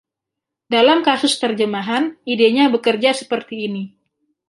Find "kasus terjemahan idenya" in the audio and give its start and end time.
1.07-2.65